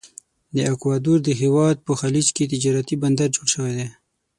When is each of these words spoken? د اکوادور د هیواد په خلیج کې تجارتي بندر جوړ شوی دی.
د 0.55 0.57
اکوادور 0.73 1.17
د 1.23 1.29
هیواد 1.41 1.77
په 1.87 1.93
خلیج 2.01 2.27
کې 2.35 2.51
تجارتي 2.53 2.95
بندر 3.03 3.27
جوړ 3.35 3.47
شوی 3.53 3.73
دی. 3.79 3.87